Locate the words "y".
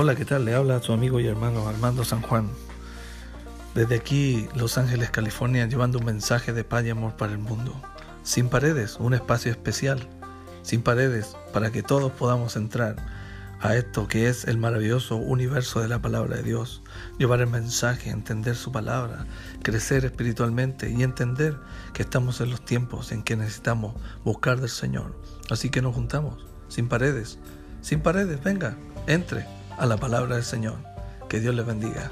1.18-1.26, 6.84-6.90, 20.90-21.02